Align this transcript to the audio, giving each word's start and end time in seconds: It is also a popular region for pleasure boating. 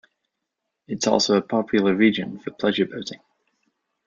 It 0.87 0.97
is 1.03 1.07
also 1.07 1.37
a 1.37 1.43
popular 1.43 1.93
region 1.93 2.39
for 2.39 2.49
pleasure 2.49 2.85
boating. 2.87 3.19